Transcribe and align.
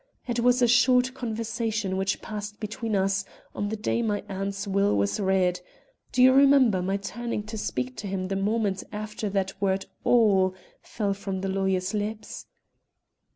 It 0.27 0.39
was 0.39 0.63
a 0.63 0.67
short 0.67 1.13
conversation 1.13 1.95
which 1.95 2.23
passed 2.23 2.59
between 2.59 2.95
us 2.95 3.23
on 3.53 3.69
the 3.69 3.75
day 3.75 4.01
my 4.01 4.23
aunt's 4.27 4.67
will 4.67 4.97
was 4.97 5.19
read. 5.19 5.61
Do 6.11 6.23
you 6.23 6.33
remember 6.33 6.81
my 6.81 6.97
turning 6.97 7.43
to 7.43 7.55
speak 7.55 7.95
to 7.97 8.07
him 8.07 8.27
the 8.27 8.35
moment 8.35 8.83
after 8.91 9.29
that 9.29 9.53
word 9.61 9.85
all 10.03 10.55
fell 10.81 11.13
from 11.13 11.41
the 11.41 11.49
lawyer's 11.49 11.93
lips?" 11.93 12.47